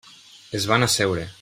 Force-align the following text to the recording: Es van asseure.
Es 0.59 0.65
van 0.73 0.87
asseure. 0.89 1.29